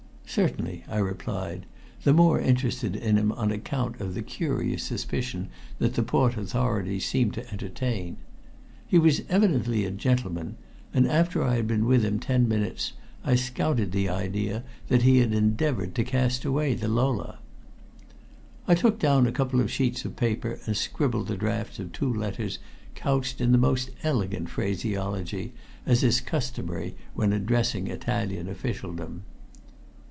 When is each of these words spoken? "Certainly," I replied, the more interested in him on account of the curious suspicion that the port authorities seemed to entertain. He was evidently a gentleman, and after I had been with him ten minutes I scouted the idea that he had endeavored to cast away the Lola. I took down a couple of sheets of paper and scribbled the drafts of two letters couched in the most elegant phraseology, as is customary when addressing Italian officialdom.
"Certainly," 0.33 0.85
I 0.87 0.99
replied, 0.99 1.65
the 2.05 2.13
more 2.13 2.39
interested 2.39 2.95
in 2.95 3.17
him 3.17 3.33
on 3.33 3.51
account 3.51 3.99
of 3.99 4.13
the 4.15 4.21
curious 4.21 4.81
suspicion 4.81 5.49
that 5.79 5.95
the 5.95 6.03
port 6.03 6.37
authorities 6.37 7.05
seemed 7.05 7.33
to 7.33 7.51
entertain. 7.51 8.15
He 8.87 8.97
was 8.97 9.23
evidently 9.27 9.83
a 9.83 9.91
gentleman, 9.91 10.55
and 10.93 11.05
after 11.05 11.43
I 11.43 11.57
had 11.57 11.67
been 11.67 11.83
with 11.85 12.05
him 12.05 12.17
ten 12.17 12.47
minutes 12.47 12.93
I 13.25 13.35
scouted 13.35 13.91
the 13.91 14.07
idea 14.07 14.63
that 14.87 15.01
he 15.01 15.17
had 15.17 15.33
endeavored 15.33 15.93
to 15.95 16.05
cast 16.05 16.45
away 16.45 16.75
the 16.75 16.87
Lola. 16.87 17.39
I 18.69 18.73
took 18.75 18.99
down 18.99 19.27
a 19.27 19.33
couple 19.33 19.59
of 19.59 19.69
sheets 19.69 20.05
of 20.05 20.15
paper 20.15 20.59
and 20.65 20.77
scribbled 20.77 21.27
the 21.27 21.35
drafts 21.35 21.77
of 21.77 21.91
two 21.91 22.13
letters 22.13 22.57
couched 22.95 23.41
in 23.41 23.51
the 23.51 23.57
most 23.57 23.89
elegant 24.01 24.47
phraseology, 24.49 25.51
as 25.85 26.05
is 26.05 26.21
customary 26.21 26.95
when 27.15 27.33
addressing 27.33 27.87
Italian 27.87 28.47
officialdom. 28.47 29.23